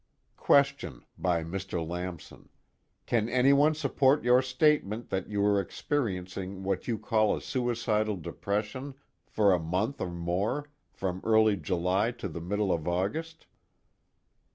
[0.37, 1.87] QUESTION (by Mr.
[1.87, 2.49] Lamson):
[3.05, 8.95] Can anyone support your statement that you were experiencing what you call a suicidal depression
[9.27, 13.45] for a month or more, from early July to the middle of August?